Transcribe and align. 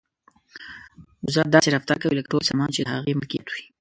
وزه 1.25 1.41
داسې 1.55 1.69
رفتار 1.75 1.97
کوي 2.01 2.13
لکه 2.15 2.31
ټول 2.33 2.43
سامان 2.49 2.69
چې 2.75 2.81
د 2.83 2.87
هغې 2.95 3.13
ملکیت 3.19 3.47
وي. 3.51 3.63